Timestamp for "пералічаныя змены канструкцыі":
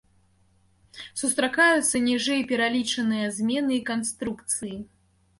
2.51-4.73